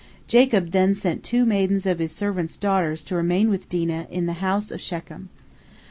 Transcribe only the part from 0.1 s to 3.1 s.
Jacob then sent two maidens of his servants' daughters